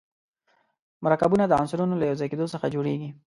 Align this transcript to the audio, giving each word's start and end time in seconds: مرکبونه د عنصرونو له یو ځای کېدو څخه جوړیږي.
مرکبونه 1.05 1.43
د 1.47 1.53
عنصرونو 1.61 1.99
له 2.01 2.05
یو 2.09 2.19
ځای 2.19 2.27
کېدو 2.31 2.51
څخه 2.53 2.65
جوړیږي. 2.75 3.09